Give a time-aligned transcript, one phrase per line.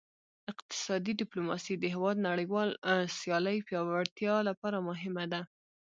[0.51, 2.69] اقتصادي ډیپلوماسي د هیواد نړیوال
[3.19, 5.41] سیالۍ پیاوړتیا لپاره مهمه لار ده